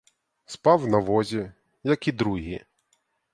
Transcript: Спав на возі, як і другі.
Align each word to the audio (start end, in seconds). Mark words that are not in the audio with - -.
Спав 0.45 0.87
на 0.87 0.97
возі, 0.99 1.51
як 1.83 2.07
і 2.07 2.11
другі. 2.11 2.65